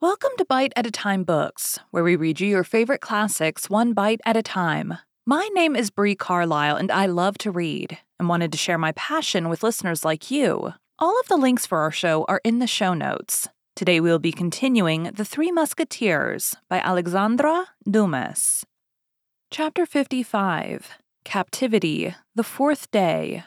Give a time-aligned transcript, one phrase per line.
[0.00, 3.94] Welcome to Bite at a Time Books, where we read you your favorite classics one
[3.94, 4.96] bite at a time.
[5.26, 8.92] My name is Bree Carlisle, and I love to read and wanted to share my
[8.92, 10.72] passion with listeners like you.
[11.00, 13.48] All of the links for our show are in the show notes.
[13.74, 18.64] Today we will be continuing The Three Musketeers by Alexandre Dumas.
[19.50, 20.92] Chapter 55
[21.24, 23.42] Captivity, the Fourth Day.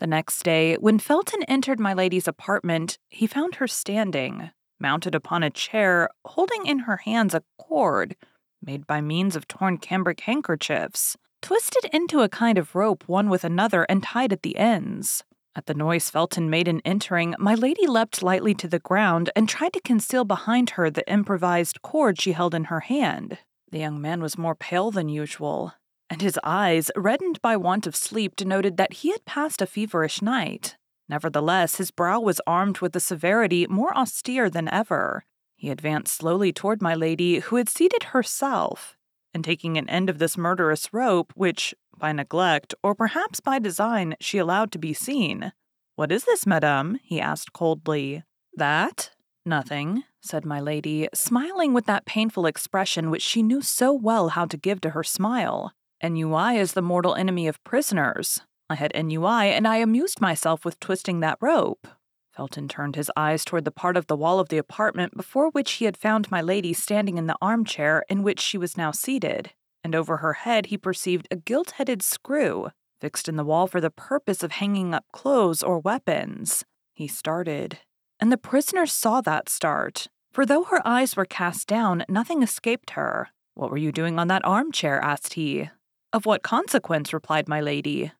[0.00, 4.50] The next day, when Felton entered my lady's apartment, he found her standing,
[4.80, 8.16] mounted upon a chair, holding in her hands a cord
[8.62, 13.44] made by means of torn cambric handkerchiefs, twisted into a kind of rope one with
[13.44, 15.24] another and tied at the ends.
[15.54, 19.48] At the noise Felton made in entering, my lady leapt lightly to the ground and
[19.48, 23.38] tried to conceal behind her the improvised cord she held in her hand.
[23.70, 25.74] The young man was more pale than usual,
[26.08, 30.22] and his eyes, reddened by want of sleep, denoted that he had passed a feverish
[30.22, 30.76] night.
[31.08, 35.24] Nevertheless, his brow was armed with a severity more austere than ever.
[35.56, 38.96] He advanced slowly toward my lady, who had seated herself,
[39.32, 44.14] and taking an end of this murderous rope, which, by neglect, or perhaps by design,
[44.20, 45.52] she allowed to be seen.
[45.96, 46.98] What is this, madame?
[47.02, 48.22] he asked coldly.
[48.54, 49.10] That?
[49.44, 54.44] Nothing, said my lady, smiling with that painful expression which she knew so well how
[54.44, 55.72] to give to her smile.
[56.00, 58.40] and Ennui is the mortal enemy of prisoners.
[58.70, 61.86] I had ennui, and I amused myself with twisting that rope.
[62.32, 65.72] Felton turned his eyes toward the part of the wall of the apartment before which
[65.72, 69.50] he had found my lady standing in the armchair in which she was now seated,
[69.82, 72.68] and over her head he perceived a gilt headed screw
[73.00, 76.64] fixed in the wall for the purpose of hanging up clothes or weapons.
[76.94, 77.78] He started,
[78.20, 82.90] and the prisoner saw that start, for though her eyes were cast down, nothing escaped
[82.90, 83.28] her.
[83.54, 85.00] What were you doing on that armchair?
[85.00, 85.70] asked he.
[86.12, 87.12] Of what consequence?
[87.12, 88.12] replied my lady.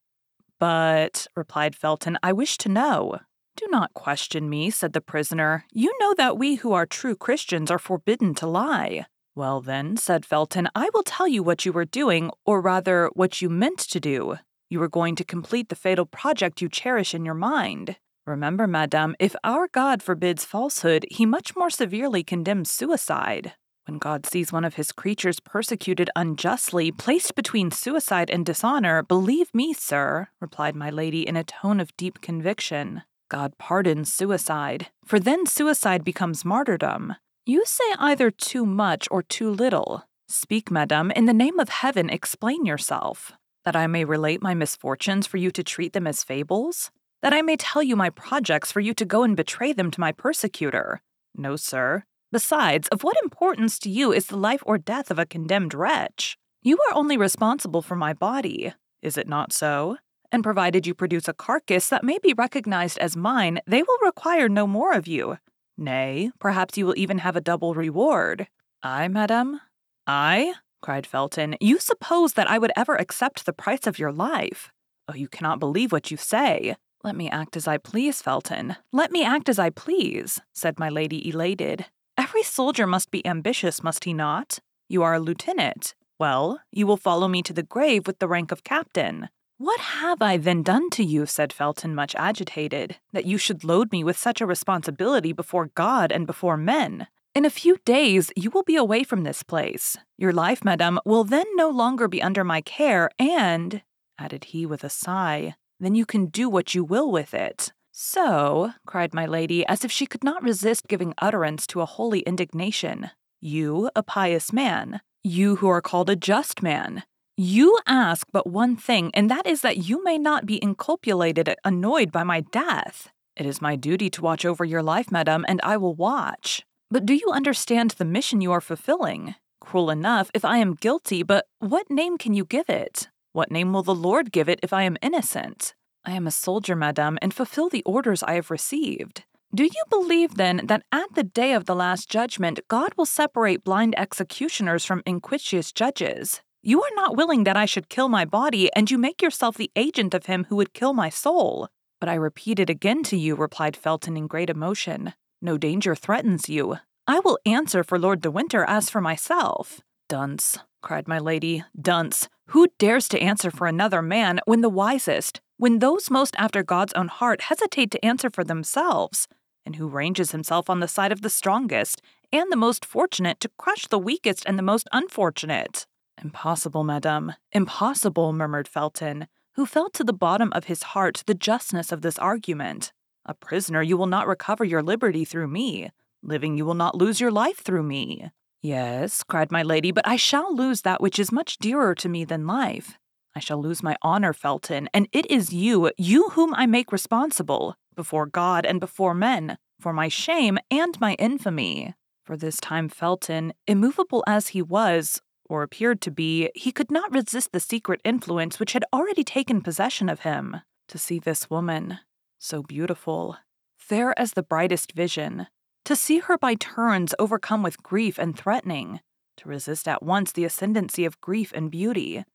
[0.59, 3.19] But, replied Felton, I wish to know.
[3.56, 5.64] Do not question me, said the prisoner.
[5.73, 9.06] You know that we who are true Christians are forbidden to lie.
[9.34, 13.41] Well, then, said Felton, I will tell you what you were doing, or rather, what
[13.41, 14.36] you meant to do.
[14.70, 17.96] You were going to complete the fatal project you cherish in your mind.
[18.27, 23.55] Remember, madame, if our God forbids falsehood, he much more severely condemns suicide.
[23.89, 29.55] When God sees one of his creatures persecuted unjustly, placed between suicide and dishonor, believe
[29.55, 35.19] me, sir, replied my lady in a tone of deep conviction, God pardons suicide, for
[35.19, 37.15] then suicide becomes martyrdom.
[37.47, 40.05] You say either too much or too little.
[40.29, 43.33] Speak, madam, in the name of heaven, explain yourself.
[43.65, 46.91] That I may relate my misfortunes for you to treat them as fables?
[47.23, 50.01] That I may tell you my projects for you to go and betray them to
[50.01, 51.01] my persecutor?
[51.35, 52.05] No, sir.
[52.30, 56.36] Besides, of what importance to you is the life or death of a condemned wretch?
[56.62, 58.74] You are only responsible for my body.
[59.00, 59.96] Is it not so?
[60.30, 64.48] And provided you produce a carcass that may be recognized as mine, they will require
[64.48, 65.39] no more of you.
[65.78, 68.48] Nay, perhaps you will even have a double reward.
[68.83, 69.60] I, madame?
[70.06, 70.55] I?
[70.83, 71.56] cried Felton.
[71.60, 74.70] You suppose that I would ever accept the price of your life?
[75.08, 76.77] Oh, you cannot believe what you say.
[77.02, 78.77] Let me act as I please, Felton.
[78.92, 81.86] Let me act as I please, said my lady, elated.
[82.28, 84.58] Every soldier must be ambitious, must he not?
[84.86, 85.94] You are a lieutenant.
[86.18, 89.30] Well, you will follow me to the grave with the rank of captain.
[89.56, 93.92] What have I then done to you, said Felton, much agitated, that you should load
[93.92, 97.06] me with such a responsibility before God and before men?
[97.34, 99.96] In a few days you will be away from this place.
[100.18, 103.80] Your life, madame, will then no longer be under my care, and,
[104.18, 107.72] added he with a sigh, then you can do what you will with it.
[108.01, 112.20] So, cried my lady, as if she could not resist giving utterance to a holy
[112.20, 113.11] indignation,
[113.41, 117.03] you, a pious man, you who are called a just man,
[117.37, 122.13] you ask but one thing, and that is that you may not be inculpulated, annoyed
[122.13, 123.08] by my death.
[123.35, 126.64] It is my duty to watch over your life, madame, and I will watch.
[126.92, 129.35] But do you understand the mission you are fulfilling?
[129.61, 133.08] Cruel enough if I am guilty, but what name can you give it?
[133.32, 135.75] What name will the Lord give it if I am innocent?
[136.08, 139.25] I am a soldier, madame, and fulfill the orders I have received.
[139.55, 143.62] Do you believe, then, that at the day of the last judgment, God will separate
[143.62, 146.40] blind executioners from inquisitive judges?
[146.62, 149.70] You are not willing that I should kill my body, and you make yourself the
[149.76, 151.69] agent of him who would kill my soul.
[152.00, 155.12] But I repeat it again to you, replied Felton in great emotion.
[155.43, 156.78] No danger threatens you.
[157.06, 159.82] I will answer for Lord de Winter as for myself.
[160.08, 165.40] Dunce, cried my lady, dunce, who dares to answer for another man when the wisest,
[165.58, 169.28] when those most after God's own heart hesitate to answer for themselves,
[169.66, 172.00] and who ranges himself on the side of the strongest
[172.32, 175.86] and the most fortunate to crush the weakest and the most unfortunate.
[176.22, 181.92] Impossible, madame, impossible, murmured Felton, who felt to the bottom of his heart the justness
[181.92, 182.92] of this argument.
[183.26, 185.90] A prisoner, you will not recover your liberty through me.
[186.22, 188.30] Living, you will not lose your life through me.
[188.60, 192.25] Yes, cried my lady, but I shall lose that which is much dearer to me
[192.25, 192.99] than life.
[193.37, 197.76] I shall lose my honor, Felton, and it is you, you whom I make responsible,
[197.94, 201.94] before God and before men, for my shame and my infamy.
[202.25, 207.14] For this time, Felton, immovable as he was, or appeared to be, he could not
[207.14, 210.58] resist the secret influence which had already taken possession of him.
[210.88, 212.00] To see this woman,
[212.38, 213.37] so beautiful,
[213.76, 215.46] fair as the brightest vision,
[215.88, 219.00] to see her by turns overcome with grief and threatening,
[219.38, 222.26] to resist at once the ascendancy of grief and beauty.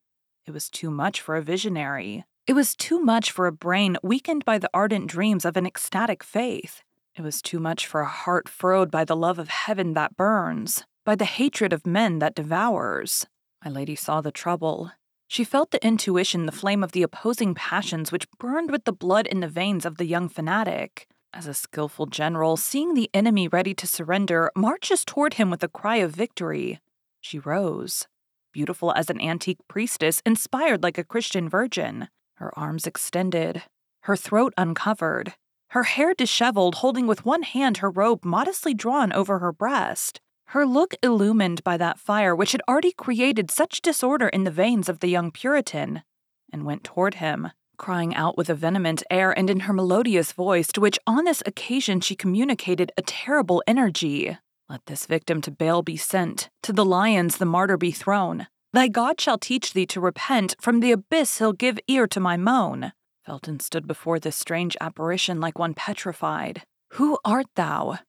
[0.47, 2.25] It was too much for a visionary.
[2.47, 6.23] It was too much for a brain weakened by the ardent dreams of an ecstatic
[6.23, 6.81] faith.
[7.15, 10.83] It was too much for a heart furrowed by the love of heaven that burns,
[11.05, 13.27] by the hatred of men that devours.
[13.63, 14.93] My lady saw the trouble.
[15.27, 19.27] She felt the intuition, the flame of the opposing passions which burned with the blood
[19.27, 21.07] in the veins of the young fanatic.
[21.35, 25.67] As a skilful general, seeing the enemy ready to surrender, marches toward him with a
[25.67, 26.79] cry of victory.
[27.21, 28.07] She rose,
[28.51, 33.63] beautiful as an antique priestess, inspired like a Christian virgin, her arms extended,
[34.01, 35.33] her throat uncovered,
[35.69, 40.67] her hair disheveled, holding with one hand her robe modestly drawn over her breast, her
[40.67, 44.99] look illumined by that fire which had already created such disorder in the veins of
[44.99, 46.03] the young Puritan,
[46.51, 50.67] and went toward him, crying out with a vehement air and in her melodious voice,
[50.73, 54.37] to which on this occasion she communicated a terrible energy.
[54.69, 58.47] Let this victim to Baal be sent, to the lions the martyr be thrown.
[58.73, 62.37] Thy God shall teach thee to repent, from the abyss he'll give ear to my
[62.37, 62.93] moan.
[63.25, 66.63] Felton stood before this strange apparition like one petrified.
[66.93, 67.99] Who art thou?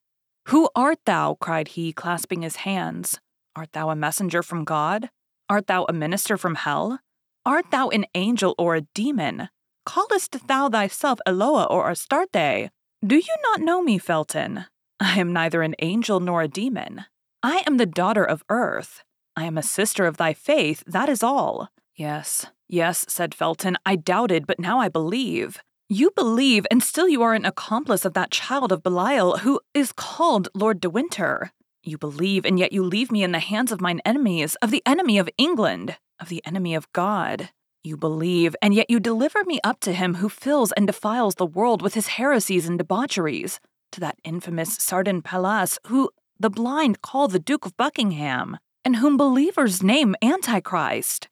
[0.47, 1.35] Who art thou?
[1.39, 3.19] cried he, clasping his hands.
[3.55, 5.09] Art thou a messenger from God?
[5.49, 6.99] Art thou a minister from hell?
[7.45, 9.49] Art thou an angel or a demon?
[9.85, 12.71] Callest thou thyself Eloa or Astarte?
[13.05, 14.65] Do you not know me, Felton?
[14.99, 17.05] I am neither an angel nor a demon.
[17.43, 19.03] I am the daughter of earth.
[19.35, 21.69] I am a sister of thy faith, that is all.
[21.95, 25.59] Yes, yes, said Felton, I doubted, but now I believe.
[25.87, 29.91] You believe, and still you are an accomplice of that child of Belial who is
[29.91, 31.51] called Lord de Winter.
[31.83, 34.81] You believe, and yet you leave me in the hands of mine enemies, of the
[34.87, 37.49] enemy of England, of the enemy of God.
[37.85, 41.45] You believe, and yet you deliver me up to him who fills and defiles the
[41.45, 43.59] world with his heresies and debaucheries,
[43.91, 46.09] to that infamous Sardanapalus who
[46.39, 51.29] the blind call the Duke of Buckingham, and whom believers name Antichrist.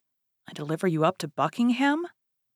[0.48, 2.06] I deliver you up to Buckingham?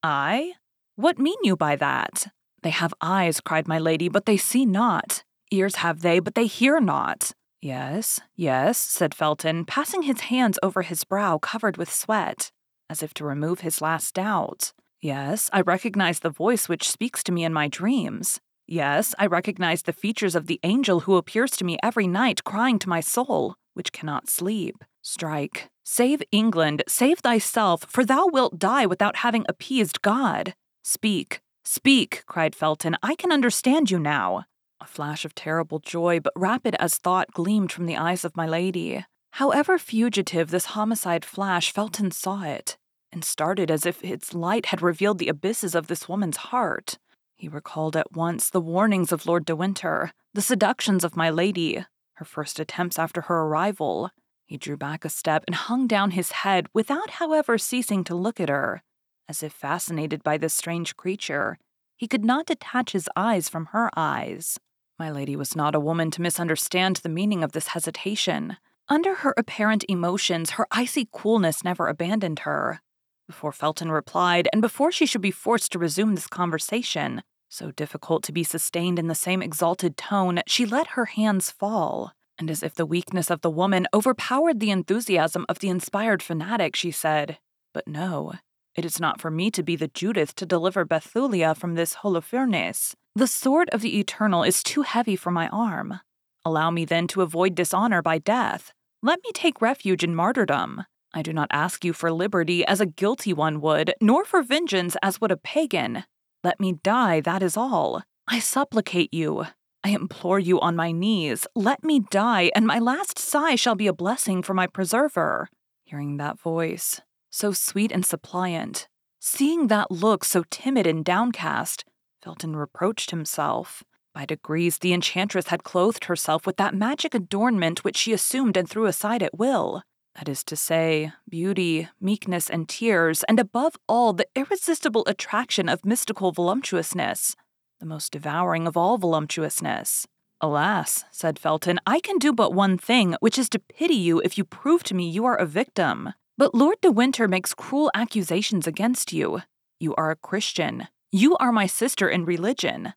[0.03, 0.53] I?
[0.95, 2.27] What mean you by that?
[2.61, 5.23] They have eyes, cried my lady, but they see not.
[5.49, 7.31] Ears have they, but they hear not.
[7.61, 12.51] Yes, yes, said Felton, passing his hands over his brow covered with sweat
[12.89, 14.73] as if to remove his last doubt.
[15.01, 18.39] Yes, I recognize the voice which speaks to me in my dreams.
[18.65, 22.79] Yes, I recognize the features of the angel who appears to me every night, crying
[22.79, 24.83] to my soul, which cannot sleep.
[25.01, 25.69] Strike.
[25.85, 30.53] Save England, save thyself, for thou wilt die without having appeased God.
[30.83, 32.97] Speak, speak, cried Felton.
[33.01, 34.43] I can understand you now.
[34.81, 38.45] A flash of terrible joy, but rapid as thought, gleamed from the eyes of my
[38.45, 39.05] lady.
[39.37, 42.75] However fugitive this homicide flash, Felton saw it,
[43.11, 46.97] and started as if its light had revealed the abysses of this woman's heart.
[47.35, 51.85] He recalled at once the warnings of Lord de Winter, the seductions of my lady,
[52.13, 54.09] her first attempts after her arrival.
[54.47, 58.39] He drew back a step and hung down his head without, however, ceasing to look
[58.39, 58.81] at her,
[59.29, 61.59] as if fascinated by this strange creature.
[61.95, 64.59] He could not detach his eyes from her eyes.
[64.97, 68.57] My lady was not a woman to misunderstand the meaning of this hesitation.
[68.89, 72.81] Under her apparent emotions, her icy coolness never abandoned her.
[73.27, 78.23] Before Felton replied, and before she should be forced to resume this conversation, so difficult
[78.23, 82.13] to be sustained in the same exalted tone, she let her hands fall.
[82.39, 86.75] And as if the weakness of the woman overpowered the enthusiasm of the inspired fanatic,
[86.75, 87.39] she said,
[87.73, 88.33] But no,
[88.75, 92.93] it is not for me to be the Judith to deliver Bethulia from this Holofernes.
[93.15, 95.99] The sword of the Eternal is too heavy for my arm.
[96.45, 98.71] Allow me then to avoid dishonor by death.
[99.03, 100.83] Let me take refuge in martyrdom.
[101.13, 104.97] I do not ask you for liberty as a guilty one would, nor for vengeance
[105.03, 106.03] as would a pagan.
[106.43, 108.01] Let me die, that is all.
[108.27, 109.45] I supplicate you.
[109.83, 111.45] I implore you on my knees.
[111.55, 115.49] Let me die, and my last sigh shall be a blessing for my preserver.
[115.85, 116.99] Hearing that voice,
[117.29, 118.87] so sweet and suppliant,
[119.19, 121.85] seeing that look so timid and downcast,
[122.23, 123.83] Felton reproached himself.
[124.17, 128.67] By degrees, the enchantress had clothed herself with that magic adornment which she assumed and
[128.67, 129.83] threw aside at will.
[130.15, 135.85] That is to say, beauty, meekness, and tears, and above all, the irresistible attraction of
[135.85, 137.35] mystical voluptuousness,
[137.79, 140.07] the most devouring of all voluptuousness.
[140.41, 144.35] Alas, said Felton, I can do but one thing, which is to pity you if
[144.35, 146.13] you prove to me you are a victim.
[146.39, 149.43] But Lord de Winter makes cruel accusations against you.
[149.79, 150.87] You are a Christian.
[151.11, 152.95] You are my sister in religion.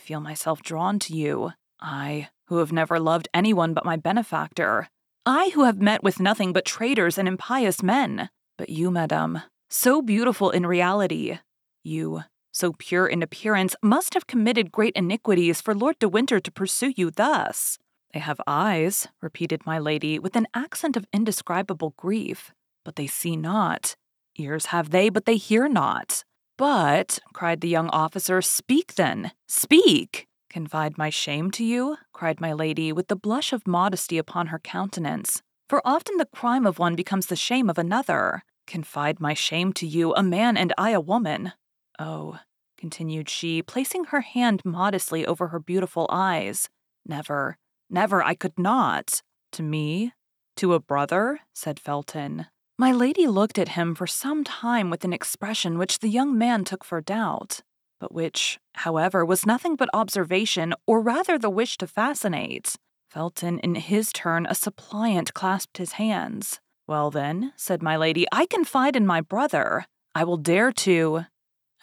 [0.00, 1.52] Feel myself drawn to you.
[1.80, 4.88] I, who have never loved anyone but my benefactor.
[5.24, 8.30] I, who have met with nothing but traitors and impious men.
[8.58, 11.38] But you, madame, so beautiful in reality,
[11.84, 16.50] you, so pure in appearance, must have committed great iniquities for Lord de Winter to
[16.50, 17.78] pursue you thus.
[18.12, 22.52] They have eyes, repeated my lady, with an accent of indescribable grief
[22.84, 23.94] but they see not.
[24.36, 26.24] Ears have they, but they hear not.
[26.60, 30.26] But, cried the young officer, speak then, speak!
[30.50, 31.96] Confide my shame to you?
[32.12, 35.40] cried my lady, with the blush of modesty upon her countenance.
[35.70, 38.42] For often the crime of one becomes the shame of another.
[38.66, 41.54] Confide my shame to you, a man and I a woman.
[41.98, 42.40] Oh,
[42.76, 46.68] continued she, placing her hand modestly over her beautiful eyes.
[47.06, 47.56] Never,
[47.88, 49.22] never, I could not.
[49.52, 50.12] To me?
[50.56, 51.40] To a brother?
[51.54, 52.48] said Felton.
[52.80, 56.64] My lady looked at him for some time with an expression which the young man
[56.64, 57.60] took for doubt,
[58.00, 62.76] but which, however, was nothing but observation, or rather the wish to fascinate.
[63.10, 66.58] Felton, in his turn, a suppliant, clasped his hands.
[66.86, 69.84] Well, then, said my lady, I confide in my brother.
[70.14, 71.26] I will dare to.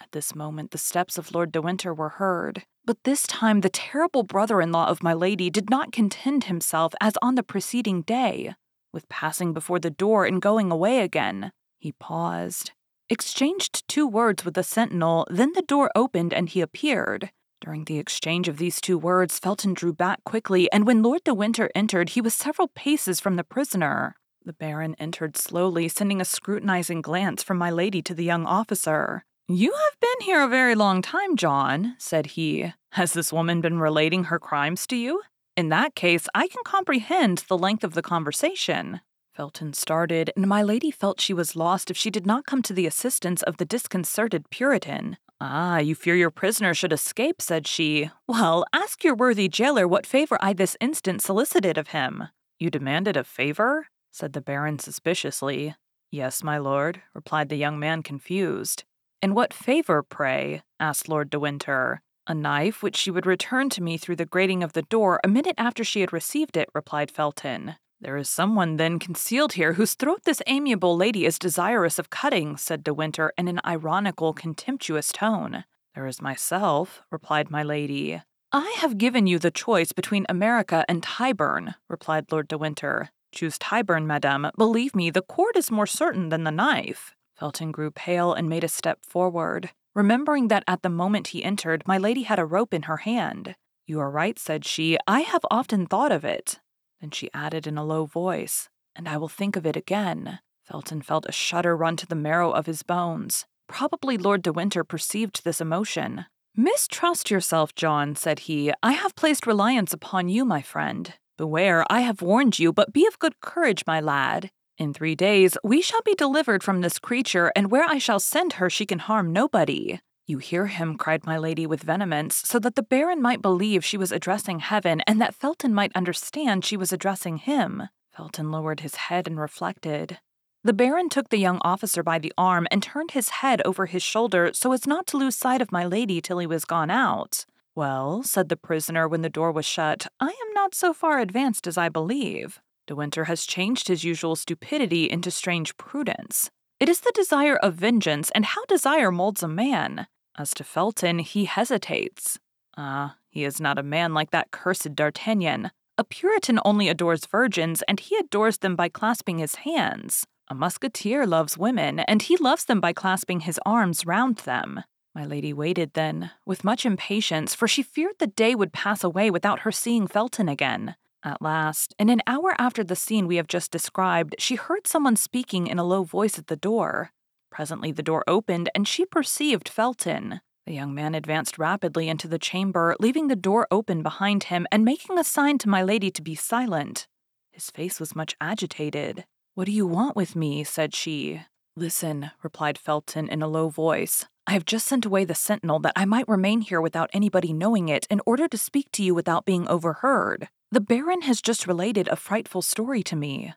[0.00, 2.64] At this moment, the steps of Lord de Winter were heard.
[2.84, 6.92] But this time, the terrible brother in law of my lady did not content himself
[7.00, 8.56] as on the preceding day
[8.98, 11.52] with passing before the door and going away again.
[11.78, 12.72] He paused,
[13.08, 17.30] exchanged two words with the sentinel, then the door opened and he appeared.
[17.60, 21.32] During the exchange of these two words, Felton drew back quickly, and when Lord de
[21.32, 24.16] Winter entered, he was several paces from the prisoner.
[24.44, 29.24] The Baron entered slowly, sending a scrutinizing glance from my lady to the young officer.
[29.46, 32.72] You have been here a very long time, John, said he.
[32.92, 35.22] Has this woman been relating her crimes to you?
[35.58, 39.00] In that case, I can comprehend the length of the conversation.
[39.34, 42.72] Felton started, and my lady felt she was lost if she did not come to
[42.72, 45.16] the assistance of the disconcerted Puritan.
[45.40, 48.08] Ah, you fear your prisoner should escape, said she.
[48.28, 52.28] Well, ask your worthy jailer what favor I this instant solicited of him.
[52.60, 53.88] You demanded a favor?
[54.12, 55.74] said the Baron suspiciously.
[56.12, 58.84] Yes, my lord, replied the young man confused.
[59.20, 60.62] And what favor, pray?
[60.78, 62.00] asked Lord de Winter.
[62.30, 65.28] A knife which she would return to me through the grating of the door a
[65.28, 67.76] minute after she had received it, replied Felton.
[68.02, 72.58] There is someone then concealed here whose throat this amiable lady is desirous of cutting,
[72.58, 75.64] said De Winter in an ironical, contemptuous tone.
[75.94, 78.20] There is myself, replied my lady.
[78.52, 83.08] I have given you the choice between America and Tyburn, replied Lord de Winter.
[83.32, 84.50] Choose Tyburn, madame.
[84.58, 87.14] Believe me, the cord is more certain than the knife.
[87.38, 91.82] Felton grew pale and made a step forward remembering that at the moment he entered,
[91.84, 93.56] my lady had a rope in her hand.
[93.84, 94.96] You are right, said she.
[95.08, 96.60] I have often thought of it.
[97.00, 100.38] Then she added in a low voice, And I will think of it again.
[100.62, 103.44] Felton felt a shudder run to the marrow of his bones.
[103.66, 106.26] Probably Lord de Winter perceived this emotion.
[106.54, 108.72] Mistrust yourself, John, said he.
[108.84, 111.12] I have placed reliance upon you, my friend.
[111.36, 114.50] Beware, I have warned you, but be of good courage, my lad.
[114.78, 118.54] In three days, we shall be delivered from this creature, and where I shall send
[118.54, 119.98] her, she can harm nobody.
[120.24, 123.96] You hear him, cried my lady with vehemence, so that the Baron might believe she
[123.96, 127.88] was addressing heaven, and that Felton might understand she was addressing him.
[128.16, 130.20] Felton lowered his head and reflected.
[130.62, 134.02] The Baron took the young officer by the arm and turned his head over his
[134.02, 137.46] shoulder so as not to lose sight of my lady till he was gone out.
[137.74, 141.66] Well, said the prisoner when the door was shut, I am not so far advanced
[141.66, 142.60] as I believe.
[142.88, 146.50] De Winter has changed his usual stupidity into strange prudence.
[146.80, 150.06] It is the desire of vengeance, and how desire molds a man.
[150.38, 152.38] As to Felton, he hesitates.
[152.78, 155.70] Ah, he is not a man like that cursed D'Artagnan.
[155.98, 160.26] A Puritan only adores virgins, and he adores them by clasping his hands.
[160.48, 164.82] A musketeer loves women, and he loves them by clasping his arms round them.
[165.14, 169.30] My lady waited then, with much impatience, for she feared the day would pass away
[169.30, 170.94] without her seeing Felton again.
[171.28, 175.14] At last, in an hour after the scene we have just described, she heard someone
[175.14, 177.12] speaking in a low voice at the door.
[177.50, 180.40] Presently the door opened, and she perceived Felton.
[180.64, 184.86] The young man advanced rapidly into the chamber, leaving the door open behind him and
[184.86, 187.06] making a sign to my lady to be silent.
[187.50, 189.26] His face was much agitated.
[189.54, 190.64] What do you want with me?
[190.64, 191.42] said she.
[191.76, 194.24] Listen, replied Felton in a low voice.
[194.46, 197.90] I have just sent away the sentinel that I might remain here without anybody knowing
[197.90, 200.48] it in order to speak to you without being overheard.
[200.70, 203.54] The Baron has just related a frightful story to me.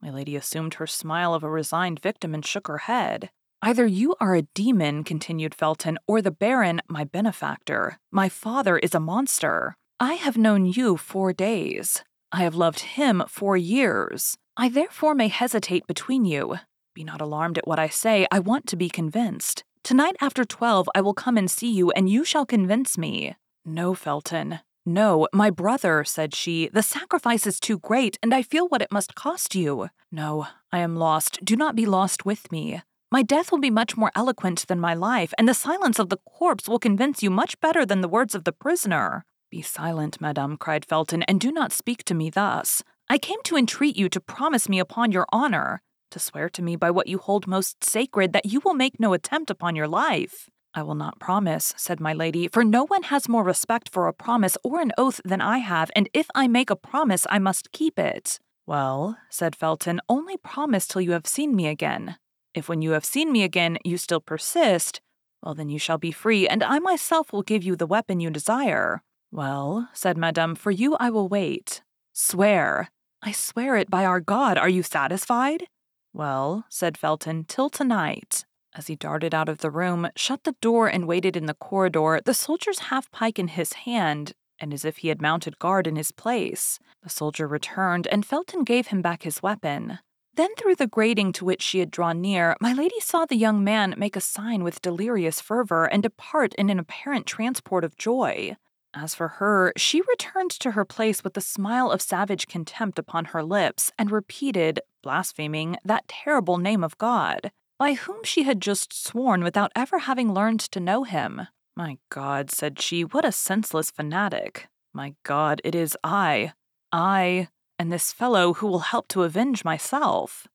[0.00, 3.30] My lady assumed her smile of a resigned victim and shook her head.
[3.60, 7.98] Either you are a demon, continued Felton, or the Baron, my benefactor.
[8.12, 9.74] My father is a monster.
[9.98, 12.04] I have known you four days.
[12.30, 14.36] I have loved him four years.
[14.56, 16.56] I therefore may hesitate between you.
[16.94, 19.64] Be not alarmed at what I say, I want to be convinced.
[19.82, 23.34] Tonight after twelve I will come and see you, and you shall convince me.
[23.64, 24.60] No, Felton.
[24.84, 28.90] No, my brother, said she, the sacrifice is too great, and I feel what it
[28.90, 29.90] must cost you.
[30.10, 31.38] No, I am lost.
[31.44, 32.82] Do not be lost with me.
[33.12, 36.16] My death will be much more eloquent than my life, and the silence of the
[36.16, 39.24] corpse will convince you much better than the words of the prisoner.
[39.50, 42.82] Be silent, madame, cried Felton, and do not speak to me thus.
[43.08, 46.74] I came to entreat you to promise me upon your honor, to swear to me
[46.74, 50.48] by what you hold most sacred that you will make no attempt upon your life.
[50.74, 54.12] I will not promise, said my lady, for no one has more respect for a
[54.12, 57.72] promise or an oath than I have, and if I make a promise, I must
[57.72, 58.38] keep it.
[58.66, 62.16] Well, said Felton, only promise till you have seen me again.
[62.54, 65.00] If when you have seen me again you still persist,
[65.42, 68.30] well, then you shall be free, and I myself will give you the weapon you
[68.30, 69.02] desire.
[69.30, 71.82] Well, said Madame, for you I will wait.
[72.12, 72.90] Swear.
[73.22, 74.56] I swear it by our God.
[74.58, 75.64] Are you satisfied?
[76.12, 78.44] Well, said Felton, till tonight.
[78.74, 82.20] As he darted out of the room, shut the door, and waited in the corridor,
[82.24, 85.96] the soldier's half pike in his hand, and as if he had mounted guard in
[85.96, 86.78] his place.
[87.02, 89.98] The soldier returned, and Felton gave him back his weapon.
[90.34, 93.62] Then, through the grating to which she had drawn near, my lady saw the young
[93.62, 98.56] man make a sign with delirious fervor and depart in an apparent transport of joy.
[98.94, 103.26] As for her, she returned to her place with a smile of savage contempt upon
[103.26, 107.50] her lips and repeated, blaspheming, that terrible name of God
[107.82, 111.48] by whom she had just sworn without ever having learned to know him.
[111.76, 114.68] My God, said she, what a senseless fanatic.
[114.94, 116.52] My God, it is I,
[116.92, 117.48] I,
[117.80, 120.46] and this fellow who will help to avenge myself.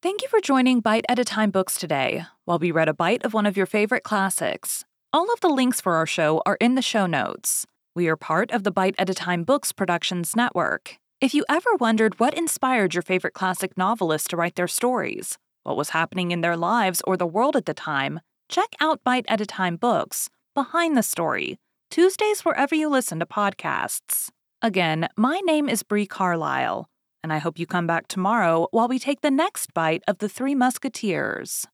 [0.00, 3.24] Thank you for joining Bite at a Time Books today, while we read a bite
[3.24, 4.84] of one of your favorite classics.
[5.12, 7.66] All of the links for our show are in the show notes.
[7.96, 10.98] We are part of the Bite at a Time Books Productions Network.
[11.20, 15.36] If you ever wondered what inspired your favorite classic novelist to write their stories,
[15.68, 19.26] what was happening in their lives or the world at the time, check out Bite
[19.28, 21.58] at a Time Books, Behind the Story,
[21.90, 24.30] Tuesdays wherever you listen to podcasts.
[24.62, 26.88] Again, my name is Bree Carlisle,
[27.22, 30.28] and I hope you come back tomorrow while we take the next bite of the
[30.28, 31.66] Three Musketeers.